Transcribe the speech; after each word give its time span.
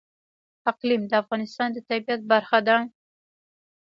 اقلیم 0.71 1.01
د 1.07 1.11
افغانستان 1.23 1.69
د 1.73 1.77
طبیعت 1.89 2.21
برخه 2.31 2.59
ده. 2.67 2.77